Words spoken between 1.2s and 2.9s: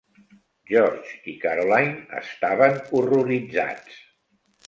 i Caroline estaven